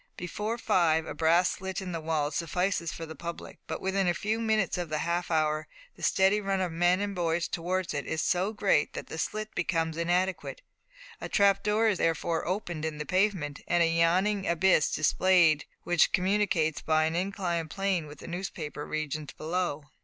[0.17, 4.15] Before five a brass slit in the wall suffices for the public, but within a
[4.15, 8.07] few minutes of the half hour the steady run of men and boys towards it
[8.07, 10.63] is so great that the slit becomes inadequate.
[11.21, 16.11] A trap door is therefore opened in the pavement, and a yawning abyss displayed which
[16.11, 19.83] communicates by an inclined plane with the newspaper regions below.